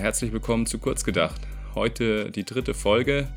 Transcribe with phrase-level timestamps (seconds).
[0.00, 1.42] Herzlich willkommen zu Kurzgedacht.
[1.74, 3.28] Heute die dritte Folge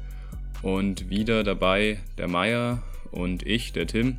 [0.61, 2.81] und wieder dabei der Meier
[3.11, 4.17] und ich, der Tim.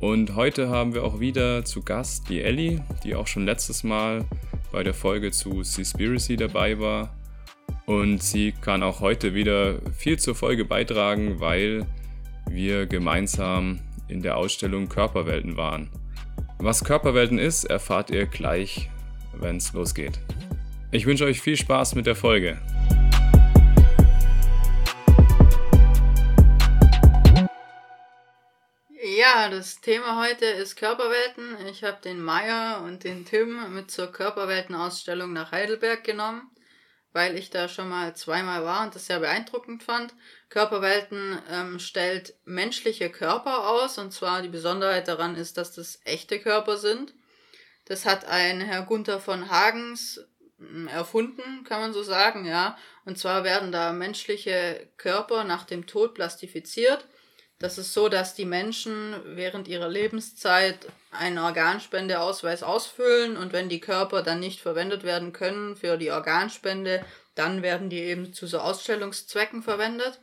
[0.00, 4.24] Und heute haben wir auch wieder zu Gast die Ellie, die auch schon letztes Mal
[4.72, 7.16] bei der Folge zu Seaspiracy dabei war.
[7.86, 11.86] Und sie kann auch heute wieder viel zur Folge beitragen, weil
[12.50, 13.78] wir gemeinsam
[14.08, 15.88] in der Ausstellung Körperwelten waren.
[16.58, 18.90] Was Körperwelten ist, erfahrt ihr gleich,
[19.34, 20.18] wenn es losgeht.
[20.90, 22.58] Ich wünsche euch viel Spaß mit der Folge.
[29.18, 31.66] Ja, das Thema heute ist Körperwelten.
[31.70, 36.50] Ich habe den Meier und den Tim mit zur Körperweltenausstellung nach Heidelberg genommen,
[37.12, 40.14] weil ich da schon mal zweimal war und das sehr beeindruckend fand.
[40.48, 46.40] Körperwelten ähm, stellt menschliche Körper aus und zwar die Besonderheit daran ist, dass das echte
[46.40, 47.12] Körper sind.
[47.84, 50.26] Das hat ein Herr Gunther von Hagens
[50.88, 52.76] erfunden, kann man so sagen, ja.
[53.04, 57.06] Und zwar werden da menschliche Körper nach dem Tod plastifiziert
[57.58, 63.80] das ist so, dass die Menschen während ihrer Lebenszeit einen Organspendeausweis ausfüllen und wenn die
[63.80, 67.04] Körper dann nicht verwendet werden können für die Organspende,
[67.34, 70.20] dann werden die eben zu so Ausstellungszwecken verwendet.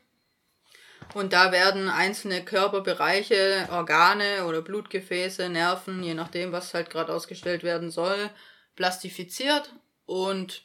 [1.14, 7.64] Und da werden einzelne Körperbereiche, Organe oder Blutgefäße, Nerven, je nachdem, was halt gerade ausgestellt
[7.64, 8.30] werden soll,
[8.76, 9.72] plastifiziert
[10.06, 10.64] und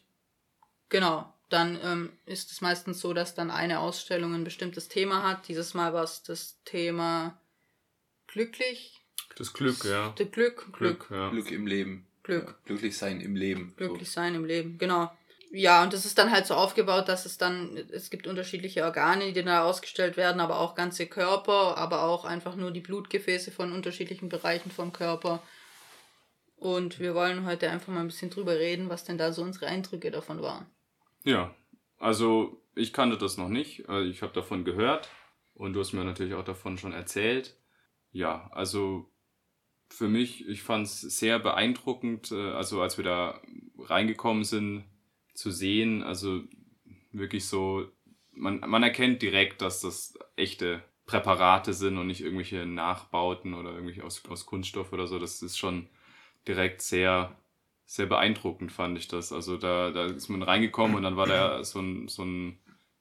[0.89, 5.49] genau, dann ähm, ist es meistens so, dass dann eine Ausstellung ein bestimmtes Thema hat.
[5.49, 7.39] Dieses Mal war es das Thema
[8.29, 9.01] glücklich.
[9.37, 10.15] Das Glück, ja.
[10.17, 11.09] Das Glück, Glück.
[11.09, 11.31] Glück, ja.
[11.31, 12.07] Glück im Leben.
[12.23, 12.47] Glück.
[12.47, 13.75] Ja, glücklich sein im Leben.
[13.77, 14.15] Glücklich so.
[14.15, 15.11] sein im Leben, genau.
[15.53, 19.33] Ja, und das ist dann halt so aufgebaut, dass es dann, es gibt unterschiedliche Organe,
[19.33, 23.73] die da ausgestellt werden, aber auch ganze Körper, aber auch einfach nur die Blutgefäße von
[23.73, 25.43] unterschiedlichen Bereichen vom Körper.
[26.60, 29.66] Und wir wollen heute einfach mal ein bisschen drüber reden, was denn da so unsere
[29.66, 30.66] Eindrücke davon waren.
[31.25, 31.54] Ja,
[31.98, 33.88] also ich kannte das noch nicht.
[33.88, 35.09] Also ich habe davon gehört
[35.54, 37.56] und du hast mir natürlich auch davon schon erzählt.
[38.12, 39.10] Ja, also
[39.88, 43.41] für mich, ich fand es sehr beeindruckend, äh, also als wir da
[43.78, 44.84] reingekommen sind,
[45.32, 46.43] zu sehen, also
[47.10, 47.88] wirklich so,
[48.32, 54.04] man, man erkennt direkt, dass das echte Präparate sind und nicht irgendwelche Nachbauten oder irgendwelche
[54.04, 55.19] aus, aus Kunststoff oder so.
[55.19, 55.88] Das ist schon
[56.47, 57.37] direkt sehr
[57.91, 59.33] sehr beeindruckend, fand ich das.
[59.33, 62.56] Also da, da ist man reingekommen und dann war da so ein, so ein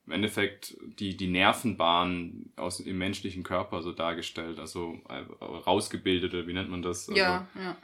[0.07, 6.53] im Endeffekt die, die Nervenbahn aus im menschlichen Körper so dargestellt, also äh, rausgebildete, wie
[6.53, 7.07] nennt man das?
[7.07, 7.77] Also, ja, ja.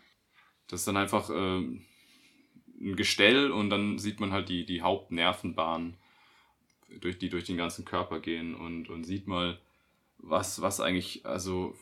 [0.67, 1.57] Das ist dann einfach äh,
[2.79, 5.97] ein Gestell und dann sieht man halt die, die Hauptnervenbahn,
[6.99, 9.59] durch die durch den ganzen Körper gehen und, und sieht mal,
[10.17, 11.75] was, was eigentlich, also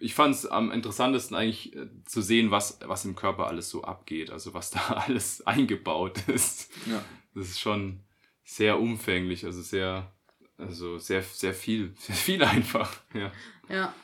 [0.00, 3.84] ich fand es am interessantesten eigentlich äh, zu sehen, was, was im Körper alles so
[3.84, 6.72] abgeht, also was da alles eingebaut ist.
[6.86, 7.04] Ja.
[7.34, 8.00] Das ist schon
[8.44, 10.12] sehr umfänglich, also sehr,
[10.58, 12.94] also sehr, sehr viel, sehr viel einfach.
[13.12, 13.32] Ja.
[13.68, 13.94] ja.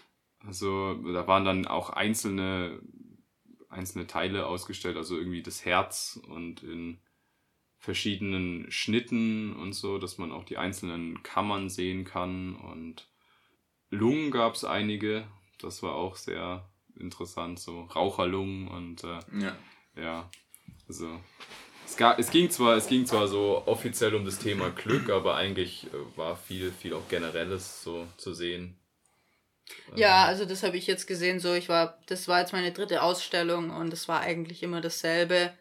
[0.46, 2.80] Also da waren dann auch einzelne,
[3.68, 6.98] einzelne Teile ausgestellt, also irgendwie das Herz und in
[7.78, 13.08] verschiedenen Schnitten und so, dass man auch die einzelnen Kammern sehen kann und
[13.90, 15.26] Lungen gab es einige,
[15.62, 19.56] das war auch sehr interessant, so Raucherlungen und äh, ja.
[19.96, 20.30] ja,
[20.88, 21.20] also
[21.86, 25.36] es, gab, es, ging zwar, es ging zwar so offiziell um das Thema Glück, aber
[25.36, 28.76] eigentlich äh, war viel, viel auch Generelles so zu sehen.
[29.94, 33.02] Ja, also das habe ich jetzt gesehen, so ich war, das war jetzt meine dritte
[33.02, 35.52] Ausstellung und es war eigentlich immer dasselbe.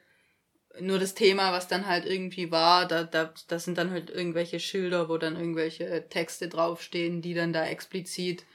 [0.80, 4.60] Nur das Thema, was dann halt irgendwie war, da, da, das sind dann halt irgendwelche
[4.60, 8.46] Schilder, wo dann irgendwelche Texte draufstehen, die dann da explizit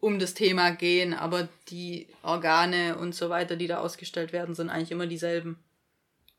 [0.00, 4.70] um das Thema gehen, aber die Organe und so weiter, die da ausgestellt werden, sind
[4.70, 5.58] eigentlich immer dieselben.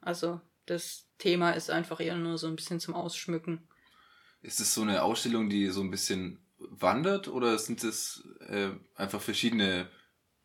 [0.01, 3.67] Also das Thema ist einfach eher nur so ein bisschen zum Ausschmücken.
[4.41, 9.21] Ist es so eine Ausstellung, die so ein bisschen wandert oder sind es äh, einfach
[9.21, 9.89] verschiedene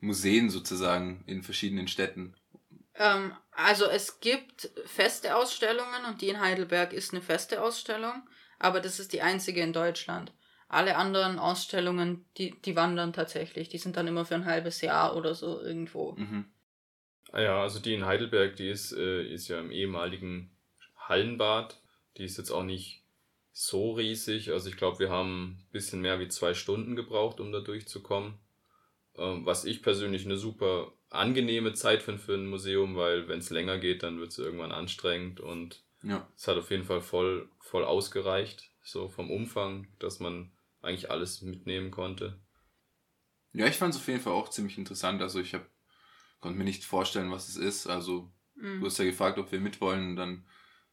[0.00, 2.35] Museen sozusagen in verschiedenen Städten?
[2.97, 8.29] Ähm, also es gibt feste Ausstellungen und die in Heidelberg ist eine feste Ausstellung,
[8.59, 10.33] aber das ist die einzige in Deutschland.
[10.75, 13.69] Alle anderen Ausstellungen, die, die wandern tatsächlich.
[13.69, 16.12] Die sind dann immer für ein halbes Jahr oder so irgendwo.
[16.12, 16.47] Mhm.
[17.32, 20.50] Ah ja, also die in Heidelberg, die ist, äh, ist ja im ehemaligen
[20.97, 21.81] Hallenbad.
[22.17, 23.05] Die ist jetzt auch nicht
[23.53, 24.50] so riesig.
[24.50, 28.35] Also ich glaube, wir haben ein bisschen mehr wie zwei Stunden gebraucht, um da durchzukommen.
[29.17, 33.50] Ähm, was ich persönlich eine super angenehme Zeit finde für ein Museum, weil wenn es
[33.50, 36.29] länger geht, dann wird es irgendwann anstrengend und ja.
[36.37, 40.50] es hat auf jeden Fall voll, voll ausgereicht, so vom Umfang, dass man
[40.85, 42.41] eigentlich alles mitnehmen konnte.
[43.53, 45.23] Ja, ich fand es auf jeden Fall auch ziemlich interessant.
[45.23, 45.67] Also ich hab,
[46.41, 47.87] konnte mir nicht vorstellen, was es ist.
[47.87, 48.81] Also mhm.
[48.81, 50.17] du hast ja gefragt, ob wir mitwollen.
[50.17, 50.47] Dann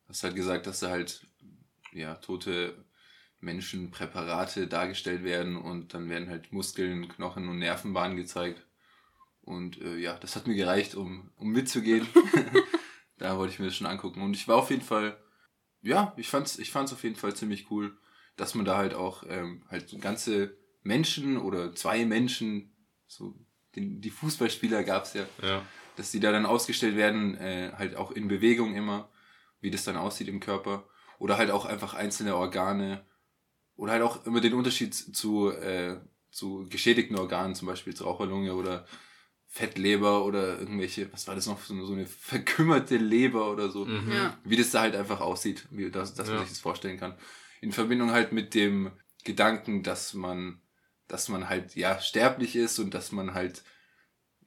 [0.08, 1.26] hast halt gesagt, dass da halt
[1.92, 2.86] ja tote
[3.40, 8.66] Menschenpräparate dargestellt werden und dann werden halt Muskeln, Knochen und Nervenbahnen gezeigt.
[9.42, 12.08] Und äh, ja, das hat mir gereicht, um, um mitzugehen.
[13.18, 14.22] da wollte ich mir das schon angucken.
[14.22, 15.18] Und ich war auf jeden Fall,
[15.82, 17.98] ja, ich fand's, ich fand's auf jeden Fall ziemlich cool,
[18.42, 22.74] dass man da halt auch ähm, halt ganze Menschen oder zwei Menschen,
[23.06, 23.36] so
[23.76, 25.64] den, die Fußballspieler gab's ja, Ja.
[25.96, 29.10] dass die da dann ausgestellt werden, äh, halt auch in Bewegung immer,
[29.60, 30.88] wie das dann aussieht im Körper.
[31.20, 33.06] Oder halt auch einfach einzelne Organe.
[33.76, 35.98] Oder halt auch immer den Unterschied zu, äh,
[36.32, 38.88] zu geschädigten Organen, zum Beispiel jetzt Raucherlunge oder
[39.46, 43.86] Fettleber oder irgendwelche, was war das noch, so eine, so eine verkümmerte Leber oder so.
[43.86, 44.12] Mhm.
[44.12, 44.38] Ja.
[44.44, 46.42] Wie das da halt einfach aussieht, wie das, dass man Ja.
[46.42, 47.14] sich das vorstellen kann.
[47.62, 48.92] In Verbindung halt mit dem
[49.24, 50.62] Gedanken, dass man,
[51.08, 53.63] dass man halt, ja, sterblich ist und dass man halt,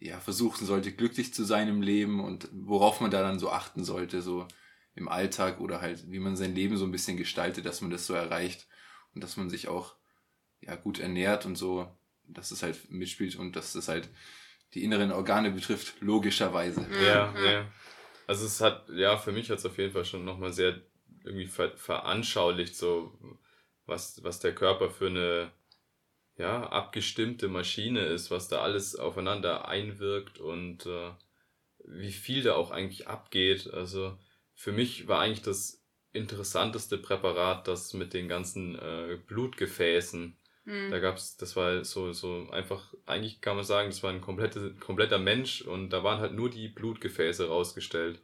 [0.01, 3.85] ja, versuchen sollte, glücklich zu sein im Leben und worauf man da dann so achten
[3.85, 4.47] sollte, so
[4.95, 8.07] im Alltag oder halt, wie man sein Leben so ein bisschen gestaltet, dass man das
[8.07, 8.67] so erreicht
[9.15, 9.97] und dass man sich auch,
[10.61, 11.89] ja, gut ernährt und so,
[12.29, 14.09] dass es halt mitspielt und dass es halt
[14.75, 16.85] die inneren Organe betrifft, logischerweise.
[17.05, 17.45] Ja, Mhm.
[17.45, 17.71] ja.
[18.27, 20.81] Also es hat, ja, für mich hat es auf jeden Fall schon nochmal sehr
[21.25, 23.13] irgendwie ver veranschaulicht, so
[23.87, 25.53] was, was der Körper für eine
[26.37, 31.13] ja, abgestimmte Maschine ist, was da alles aufeinander einwirkt und äh,
[31.87, 33.73] wie viel da auch eigentlich abgeht.
[33.73, 34.19] Also
[34.55, 40.37] für mich war eigentlich das interessanteste Präparat das mit den ganzen äh, Blutgefäßen.
[40.65, 40.91] Mhm.
[40.91, 44.75] Da gab's, das war so, so einfach, eigentlich kann man sagen, das war ein komplette,
[44.75, 48.21] kompletter Mensch und da waren halt nur die Blutgefäße rausgestellt.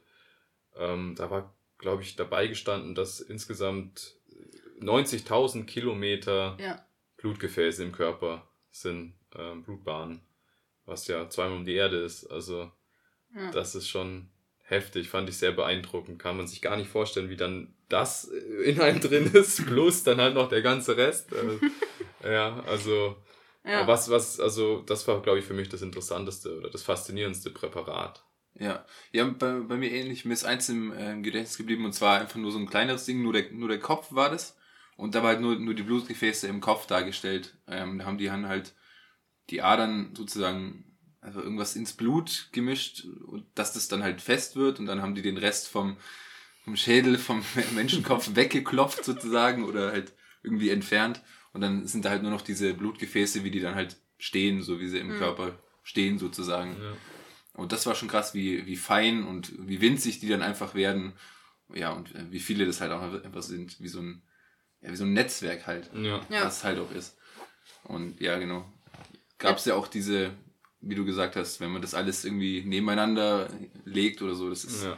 [0.75, 4.15] Ähm, da war, glaube ich, dabei gestanden, dass insgesamt
[4.79, 6.85] 90.000 Kilometer Ja.
[7.17, 10.21] Blutgefäße im Körper sind, ähm, Blutbahnen,
[10.85, 12.25] was ja zweimal um die Erde ist.
[12.27, 12.71] Also
[13.35, 13.51] Ja.
[13.51, 14.29] das ist schon
[14.63, 16.19] heftig, fand ich sehr beeindruckend.
[16.19, 20.03] Kann man sich gar nicht vorstellen, wie dann das äh, in einem drin ist, plus
[20.03, 21.31] dann halt noch der ganze Rest.
[21.33, 21.59] Äh,
[22.31, 23.17] ja, also
[23.65, 23.85] ja.
[23.87, 28.23] was, was, also das war, glaube ich, für mich das interessanteste oder das faszinierendste Präparat.
[28.59, 30.25] Ja, ja bei, bei mir ähnlich.
[30.25, 33.21] Mir ist eins im äh, Gedächtnis geblieben und zwar einfach nur so ein kleineres Ding,
[33.21, 34.57] nur der, nur der Kopf war das.
[34.97, 37.55] Und da war halt nur, nur die Blutgefäße im Kopf dargestellt.
[37.67, 38.73] Ähm, da haben die dann halt
[39.49, 40.85] die Adern sozusagen,
[41.21, 45.15] also irgendwas ins Blut gemischt und dass das dann halt fest wird und dann haben
[45.15, 45.97] die den Rest vom,
[46.63, 47.43] vom Schädel, vom
[47.75, 50.13] Menschenkopf weggeklopft sozusagen oder halt
[50.43, 51.21] irgendwie entfernt.
[51.53, 54.79] Und dann sind da halt nur noch diese Blutgefäße, wie die dann halt stehen, so
[54.79, 55.17] wie sie im Mhm.
[55.17, 56.77] Körper stehen sozusagen.
[56.79, 56.93] Ja.
[57.53, 61.13] Und das war schon krass, wie, wie fein und wie winzig die dann einfach werden.
[61.73, 64.23] Ja, und äh, wie viele das halt auch einfach sind, wie so ein,
[64.81, 66.25] ja, wie so ein Netzwerk halt, Ja.
[66.29, 66.45] Ja.
[66.45, 67.17] was halt auch ist.
[67.83, 68.71] Und ja, genau.
[69.37, 70.33] Gab es ja auch diese,
[70.81, 73.49] wie du gesagt hast, wenn man das alles irgendwie nebeneinander
[73.85, 74.97] legt oder so, das ist ja.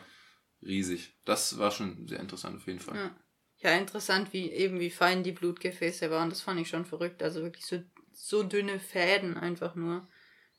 [0.61, 1.15] riesig.
[1.25, 2.95] Das war schon sehr interessant auf jeden Fall.
[2.95, 3.15] Ja.
[3.63, 6.29] Ja, interessant, wie eben wie fein die Blutgefäße waren.
[6.29, 7.23] Das fand ich schon verrückt.
[7.23, 10.05] Also wirklich so, so dünne Fäden einfach nur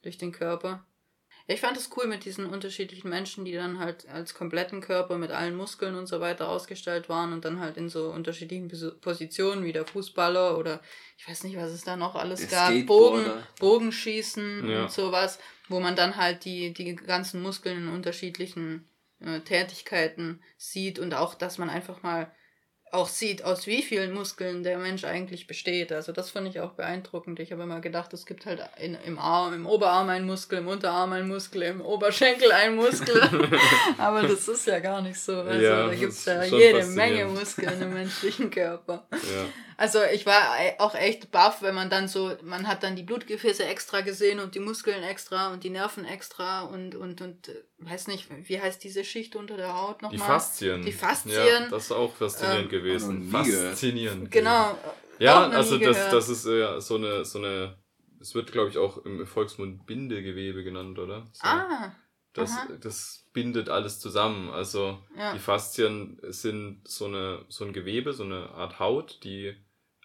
[0.03, 0.87] durch den Körper.
[1.47, 5.19] Ja, ich fand es cool mit diesen unterschiedlichen Menschen, die dann halt als kompletten Körper
[5.19, 8.99] mit allen Muskeln und so weiter ausgestellt waren und dann halt in so unterschiedlichen Pos-
[9.01, 10.81] Positionen wie der Fußballer oder
[11.19, 12.73] ich weiß nicht, was es da noch alles gab.
[12.87, 13.25] Bogen.
[13.61, 14.83] Bogenschießen Ja.
[14.85, 18.89] und sowas, wo man dann halt die, die ganzen Muskeln in unterschiedlichen
[19.21, 22.33] äh, Tätigkeiten sieht und auch, dass man einfach mal
[22.95, 25.93] auch sieht, aus wie vielen Muskeln der Mensch eigentlich besteht.
[25.93, 27.41] Also das fand ich auch beeindruckend.
[27.41, 30.69] Ich habe immer gedacht, es gibt halt in, im Arm, im Oberarm einen Muskel, im
[30.69, 33.21] Unterarm einen Muskel, im Oberschenkel einen Muskel.
[33.99, 35.41] Aber das ist ja gar nicht so.
[35.41, 36.85] Also Ja, da gibt es ja jede.
[36.87, 39.07] Menge Muskeln im menschlichen Körper.
[39.13, 39.47] ja.
[39.77, 43.65] Also ich war auch echt baff, wenn man dann so, man hat dann die Blutgefäße
[43.65, 48.29] extra gesehen und die Muskeln extra und die Nerven extra und, und, und, weiß nicht,
[48.49, 50.11] wie heißt diese Schicht unter der Haut nochmal?
[50.19, 50.83] Die Faszien.
[50.83, 51.33] Die Faszien.
[51.35, 53.31] Ja, das ist auch faszinierend Ähm, gewesen.
[53.31, 54.31] Faszinierend.
[54.31, 54.79] Genau.
[55.19, 56.13] Ja, Auch noch also das, gehört.
[56.13, 57.79] das ist äh, so eine, so eine,
[58.21, 61.25] es wird, glaube ich, auch im Volksmund Bindegewebe genannt, oder?
[61.33, 61.47] So.
[61.47, 61.95] Ah,
[62.33, 62.69] Das, aha.
[62.81, 64.51] das bindet alles zusammen.
[64.51, 65.33] Also Ja.
[65.33, 69.55] die Faszien sind so, eine, so ein Gewebe, so eine Art Haut, die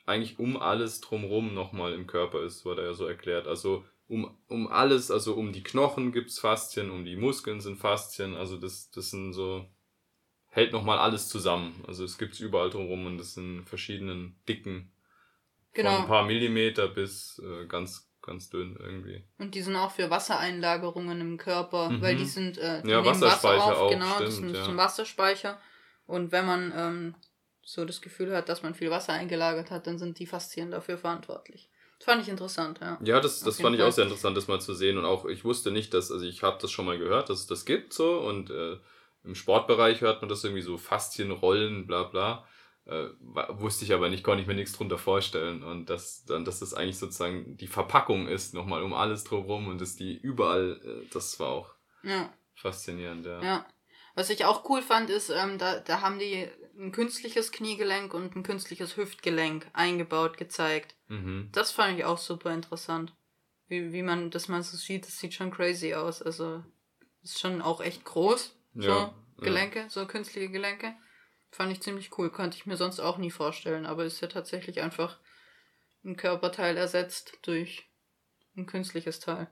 [0.05, 3.47] eigentlich um alles drumrum nochmal im Körper ist, wurde ja so erklärt.
[3.47, 8.35] Also um, um alles, also um die Knochen gibt's Faszien, um die Muskeln sind Faszien,
[8.35, 9.65] also das, das sind so,
[10.47, 11.83] hält nochmal alles zusammen.
[11.87, 14.91] Also es gibt's überall drumrum und das sind verschiedenen Dicken.
[15.73, 16.07] Von ein genau.
[16.07, 19.23] paar Millimeter bis äh, ganz, ganz dünn irgendwie.
[19.37, 22.01] Und die sind auch für Wassereinlagerungen im Körper, Mhm.
[22.01, 24.55] weil die sind, äh, die Ja, nehmen Wasserspeicher Wasser auf, auch, genau, das stimmt, sind,
[24.55, 24.65] ja.
[24.65, 25.61] sind Wasserspeicher.
[26.07, 27.15] Und wenn man ähm,
[27.61, 30.97] so das Gefühl hat, dass man viel Wasser eingelagert hat, dann sind die Faszien dafür
[30.97, 31.69] verantwortlich.
[31.99, 32.97] Das fand ich interessant, ja.
[33.03, 33.89] Ja, das, das fand ich Fall.
[33.89, 34.97] auch sehr interessant, das mal zu sehen.
[34.97, 37.47] Und auch, ich wusste nicht, dass, also ich habe das schon mal gehört, dass es
[37.47, 38.19] das gibt so.
[38.19, 38.77] Und äh,
[39.25, 42.47] im Sportbereich hört man das irgendwie so Faszien, Rollen, bla bla.
[42.85, 43.09] Äh,
[43.49, 45.61] wusste ich aber nicht, konnte ich mir nichts drunter vorstellen.
[45.61, 49.81] Und dass, dann, dass das eigentlich sozusagen die Verpackung ist, nochmal um alles drumherum und
[49.81, 52.31] dass die überall, äh, das war auch Ja.
[52.55, 53.43] faszinierend, ja.
[53.43, 53.65] Ja.
[54.15, 56.47] Was ich auch cool fand, ist, ähm, da, da haben die
[56.79, 60.95] ein künstliches Kniegelenk und ein künstliches Hüftgelenk eingebaut gezeigt.
[61.07, 61.49] Mhm.
[61.51, 63.13] Das fand ich auch super interessant.
[63.67, 66.21] Wie, wie man das mal so sieht, das sieht schon crazy aus.
[66.21, 66.63] Also,
[67.21, 68.55] ist schon auch echt groß.
[68.75, 70.95] So, Ja, Gelenke, so künstliche Gelenke.
[71.51, 72.29] Fand ich ziemlich cool.
[72.29, 73.85] Konnte ich mir sonst auch nie vorstellen.
[73.85, 75.19] Aber ist ja tatsächlich einfach
[76.03, 77.89] ein Körperteil ersetzt durch
[78.55, 79.49] ein künstliches Teil.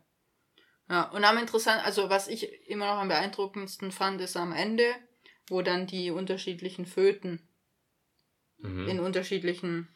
[0.89, 4.85] Ja, und am interessant, also was ich immer noch am beeindruckendsten fand, ist am Ende,
[5.49, 7.41] wo dann die unterschiedlichen Föten
[8.59, 8.89] Mhm.
[8.89, 9.87] in unterschiedlichen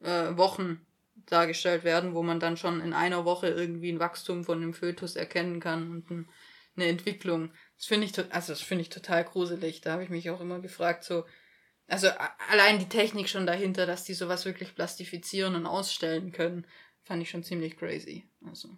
[0.00, 0.86] äh, Wochen
[1.26, 5.16] dargestellt werden, wo man dann schon in einer Woche irgendwie ein Wachstum von dem Fötus
[5.16, 6.28] erkennen kann und ein,
[6.76, 7.50] eine Entwicklung.
[7.76, 9.80] Das finde ich, also das finde ich total gruselig.
[9.80, 11.24] Da habe ich mich auch immer gefragt, so,
[11.86, 12.08] also
[12.50, 16.66] allein die Technik schon dahinter, dass die sowas wirklich plastifizieren und ausstellen können,
[17.02, 18.28] fand ich schon ziemlich crazy.
[18.46, 18.70] Also,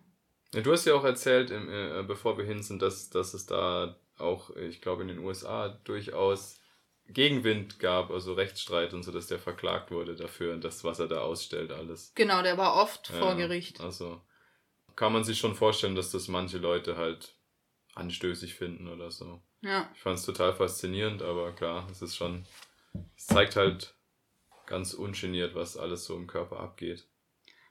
[0.54, 3.46] Ja, du hast ja auch erzählt, im, äh, bevor wir hin sind, dass, dass es
[3.46, 6.60] da auch, ich glaube, in den USA durchaus
[7.08, 11.20] Gegenwind gab, also Rechtsstreit und so, dass der verklagt wurde dafür, das, was er da
[11.20, 12.12] ausstellt, alles.
[12.14, 13.80] genau, der war oft Ja, vor Gericht.
[13.80, 14.20] Also
[14.96, 17.36] kann man sich schon vorstellen, dass das manche Leute halt
[17.94, 19.40] anstößig finden oder so.
[19.60, 22.44] Ja, Ich fand es total faszinierend, aber klar, es ist schon,
[23.16, 23.94] es zeigt halt
[24.66, 27.06] ganz ungeniert, was alles so im Körper abgeht.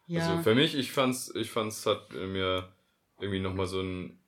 [0.08, 0.22] ja.
[0.22, 2.72] Also für mich, ich fand's, ich fand's hat mir
[3.20, 4.20] irgendwie nochmal so ein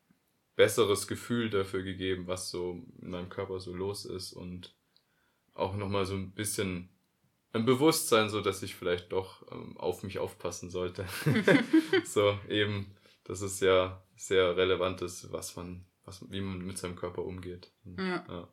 [0.58, 4.76] besseres Gefühl dafür gegeben, was so in meinem Körper so los ist und
[5.54, 6.90] auch nochmal so ein bisschen
[7.54, 11.06] ein Bewusstsein, so dass ich vielleicht doch ähm, auf mich aufpassen sollte.
[12.06, 16.96] so eben, dass es ja sehr relevant ist, was man, was, wie man mit seinem
[16.96, 17.72] Körper umgeht.
[17.98, 18.26] Ja.
[18.28, 18.48] ja.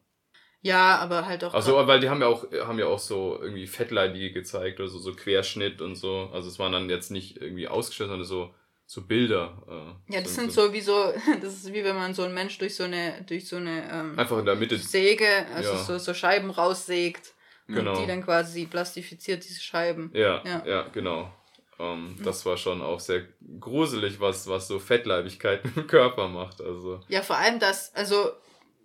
[0.61, 1.55] ja, aber halt auch.
[1.55, 4.99] Also, weil die haben ja auch, haben ja auch so irgendwie Fettleibige gezeigt oder so,
[4.99, 6.31] so Querschnitt und so.
[6.35, 8.55] Also es waren dann jetzt nicht irgendwie ausgestellt, sondern so,
[8.87, 9.97] so Bilder.
[10.09, 11.13] Äh, Ja, das sind so wie so,
[11.43, 14.19] das ist wie wenn man so einen Mensch durch so eine, durch so eine ähm,
[14.19, 14.79] Einfach in der Mitte.
[14.79, 15.79] Säge, also Ja.
[15.79, 17.33] so, so Scheiben raussägt
[17.67, 17.93] Genau.
[17.93, 20.11] und die dann quasi plastifiziert, diese Scheiben.
[20.15, 20.63] Ja, Ja.
[20.67, 21.33] ja, genau.
[21.79, 23.23] Ähm, das war schon auch sehr
[23.59, 26.61] gruselig, was, was so Fettleibigkeit im Körper macht.
[26.61, 28.31] Also, Ja, vor allem das, also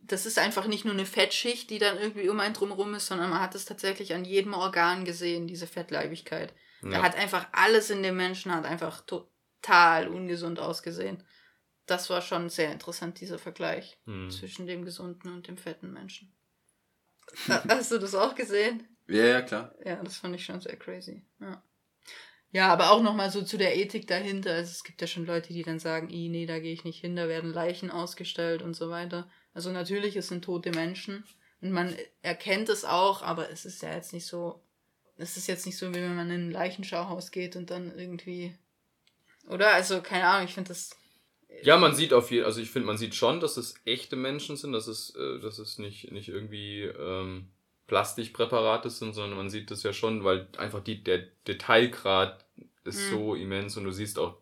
[0.01, 3.29] das ist einfach nicht nur eine Fettschicht, die dann irgendwie um einen drumherum ist, sondern
[3.29, 6.53] man hat es tatsächlich an jedem Organ gesehen, diese Fettleibigkeit.
[6.81, 7.01] Er ja.
[7.03, 9.01] hat einfach alles in dem Menschen, hat einfach
[9.61, 11.23] total ungesund ausgesehen.
[11.85, 14.29] Das war schon sehr interessant, dieser Vergleich Hm.
[14.29, 16.31] zwischen dem gesunden und dem fetten Menschen.
[17.47, 18.87] Ha- Hast du das auch gesehen?
[19.07, 19.73] Ja, ja, klar.
[19.83, 21.23] Ja, das fand ich schon sehr crazy.
[21.39, 21.63] Ja,
[22.51, 24.51] ja aber auch nochmal so zu der Ethik dahinter.
[24.53, 27.01] Also es gibt ja schon Leute, die dann sagen, "Ih, nee, da gehe ich nicht
[27.01, 29.29] hin, da werden Leichen ausgestellt und so weiter.
[29.53, 31.23] Also natürlich, es sind tote Menschen
[31.61, 34.63] und man erkennt es auch, aber es ist ja jetzt nicht so,
[35.17, 38.55] es ist jetzt nicht so, wie wenn man in ein Leichenschauhaus geht und dann irgendwie,
[39.49, 39.73] oder?
[39.73, 40.95] Also keine Ahnung, ich finde das,
[41.61, 44.55] ja, man sieht auf jeden also ich finde, man sieht schon, dass es echte Menschen
[44.55, 47.49] sind, dass es, äh, dass es nicht, nicht irgendwie ähm,
[47.87, 52.45] Plastikpräparate sind, sondern man sieht das ja schon, weil einfach die, der Detailgrad
[52.85, 53.15] ist Mhm.
[53.15, 54.37] so immens und du siehst auch,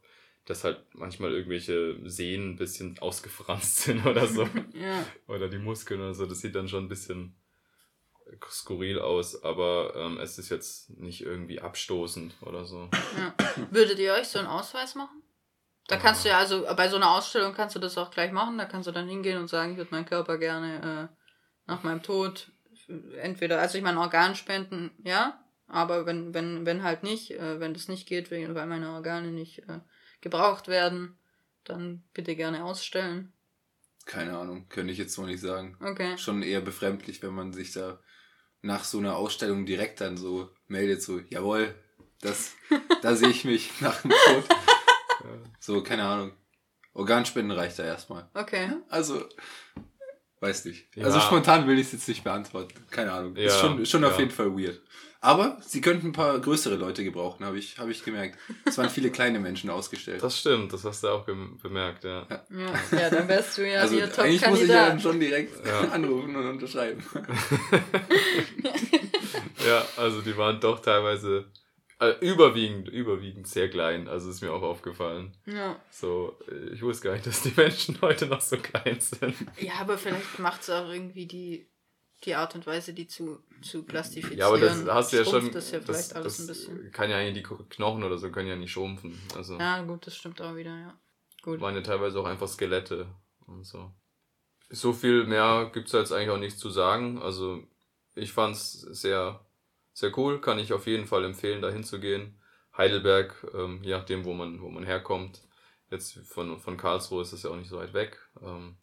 [0.45, 4.43] dass halt manchmal irgendwelche Sehnen ein bisschen ausgefranst sind oder so.
[4.73, 6.25] ja, oder die Muskeln oder so.
[6.25, 7.35] Das sieht dann schon ein bisschen
[8.49, 12.89] skurril aus, aber ähm, es ist jetzt nicht irgendwie abstoßend oder so.
[13.17, 13.33] ja.
[13.71, 15.23] Würdet ihr euch so einen Ausweis machen?
[15.87, 18.57] Da kannst du ja, also bei so einer Ausstellung kannst du das auch gleich machen.
[18.57, 21.15] Da kannst du dann hingehen und sagen, ich würde meinen Körper gerne äh,
[21.65, 22.51] nach meinem Tod
[22.89, 27.73] äh, entweder, also ich meine Organspenden, ja, aber wenn, wenn, wenn halt nicht, äh, wenn
[27.73, 29.79] das nicht geht, weil meine Organe nicht äh,
[30.21, 31.17] gebraucht werden,
[31.63, 33.33] dann bitte gerne ausstellen.
[34.07, 35.77] Keine Ahnung, könnte ich jetzt so nicht sagen.
[35.81, 36.17] Okay.
[36.17, 37.99] Schon eher befremdlich, wenn man sich da
[38.61, 41.75] nach so einer Ausstellung direkt dann so meldet, so, jawohl,
[42.21, 42.53] das,
[43.01, 44.45] da sehe ich mich nach dem Tod.
[45.59, 46.31] So, keine Ahnung.
[46.93, 48.29] Organspenden reicht da erstmal.
[48.33, 48.69] Okay.
[48.87, 49.25] Also,
[50.39, 50.87] weiß nicht.
[50.95, 51.05] Ja.
[51.05, 52.73] Also spontan will ich es jetzt nicht beantworten.
[52.89, 53.35] Keine Ahnung.
[53.35, 54.19] ist Ja, schon, schon auf ja.
[54.19, 54.81] jeden Fall weird.
[55.19, 58.37] Aber sie könnten ein paar größere Leute gebrauchen, habe ich, hab ich gemerkt.
[58.65, 60.21] Es waren viele kleine Menschen ausgestellt.
[60.21, 62.27] Das stimmt, das hast du auch bemerkt, ja.
[62.29, 62.43] Ja,
[62.97, 65.79] ja, dann wärst du ja also hier eigentlich muss ich ja dann schon direkt Ja.
[65.91, 67.03] anrufen und unterschreiben.
[69.65, 71.45] Ja, also die waren doch teilweise
[71.99, 74.07] äh, überwiegend, überwiegend sehr klein.
[74.07, 75.35] Also ist mir auch aufgefallen.
[75.45, 75.75] Ja.
[75.89, 79.35] So, äh, ich wusste gar nicht, dass die Menschen heute noch so klein sind.
[79.59, 81.69] ja, aber vielleicht macht es auch irgendwie die,
[82.23, 84.39] die Art und Weise, die zu, zu plastifizieren.
[84.39, 85.51] Ja, aber das hast du ja schon.
[85.51, 86.91] Das ja vielleicht das, das ein bisschen.
[86.91, 89.19] kann ja eigentlich die Knochen oder so können ja nicht schrumpfen.
[89.35, 90.99] Also Ja, gut, das stimmt auch wieder, ja.
[91.43, 91.61] Gut.
[91.61, 93.07] waren ja teilweise auch einfach Skelette
[93.45, 93.93] und so.
[94.69, 97.21] so viel mehr gibt's da jetzt eigentlich auch nicht zu sagen.
[97.21, 97.63] Also
[98.15, 99.45] ich fand's sehr,
[99.93, 100.41] sehr cool.
[100.41, 102.39] Kann ich auf jeden Fall empfehlen, da hinzugehen.
[102.75, 105.41] Heidelberg, ähm, je nachdem, wo man, wo man herkommt.
[105.89, 108.19] Jetzt von, von Karlsruhe ist es ja auch nicht so weit weg.
[108.41, 108.77] Ähm,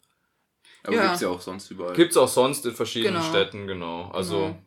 [0.83, 1.03] Aber Ja.
[1.07, 1.93] gibt's ja auch sonst überall.
[1.95, 3.25] gibt's auch sonst in verschiedenen Genau.
[3.29, 4.09] Städten, genau.
[4.11, 4.61] Also Genau.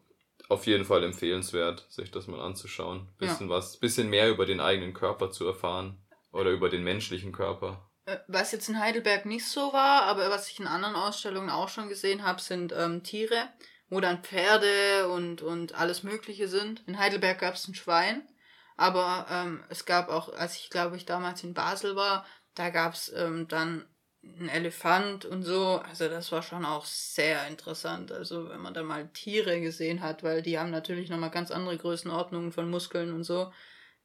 [0.49, 3.09] auf jeden Fall empfehlenswert, sich das mal anzuschauen.
[3.19, 5.99] Bisschen was, bisschen mehr über den eigenen Körper zu erfahren.
[6.31, 7.88] Oder über den menschlichen Körper.
[8.05, 11.69] Äh, Was jetzt in Heidelberg nicht so war, aber was ich in anderen Ausstellungen auch
[11.71, 13.49] schon gesehen habe, sind ähm, Tiere,
[13.88, 16.83] wo dann Pferde und, und alles Mögliche sind.
[16.87, 18.28] In Heidelberg gab es ein Schwein,
[18.76, 22.93] aber ähm, es gab auch, als ich glaube ich damals in Basel war, da gab
[22.93, 23.87] es ähm, dann
[24.23, 25.81] einen Elefant und so.
[25.89, 28.13] Also das war schon auch sehr interessant.
[28.13, 31.77] Also wenn man da mal Tiere gesehen hat, weil die haben natürlich nochmal ganz andere
[31.77, 33.53] Größenordnungen von Muskeln und so.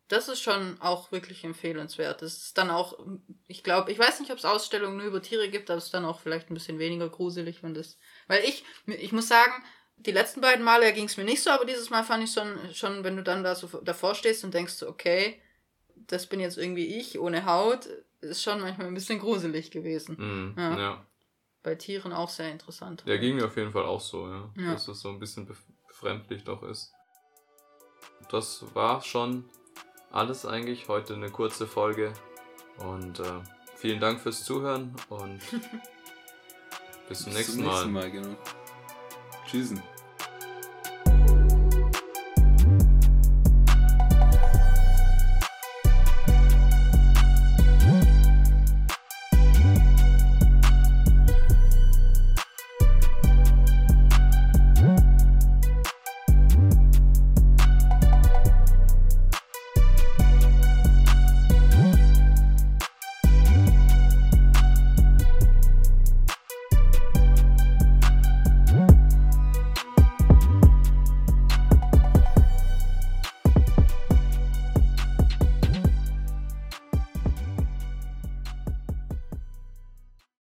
[0.10, 2.22] Das ist schon auch wirklich empfehlenswert.
[2.22, 3.00] Das ist dann auch,
[3.48, 5.94] ich glaube, ich weiß nicht, ob es Ausstellungen nur über Tiere gibt, aber es ist
[5.94, 7.98] dann auch vielleicht ein bisschen weniger gruselig, wenn das.
[8.28, 9.52] Weil ich, ich muss sagen,
[9.98, 12.60] die letzten beiden Male ging es mir nicht so, aber dieses Mal fand ich schon,
[12.74, 15.42] schon, wenn du dann da so davor stehst und denkst, okay,
[15.96, 17.88] das bin jetzt irgendwie ich ohne Haut,
[18.24, 20.16] ist schon manchmal ein bisschen gruselig gewesen.
[20.18, 20.80] Mhm, Ja.
[20.80, 21.06] ja.
[21.62, 23.04] Bei Tieren auch sehr interessant.
[23.06, 24.50] Ja, ging mir auf jeden Fall auch so, ja.
[24.58, 24.74] Ja.
[24.74, 26.92] Dass es so ein bisschen bef- befremdlich doch ist.
[28.30, 29.46] Das war schon
[30.12, 30.88] alles eigentlich.
[30.90, 32.14] Heute eine kurze Folge.
[32.80, 33.42] Und äh,
[33.76, 35.40] vielen Dank fürs Zuhören und
[37.08, 38.02] bis zum Bis nächsten zum nächsten Mal.
[38.02, 38.36] Mal, genau.
[39.46, 39.82] Tschüssen.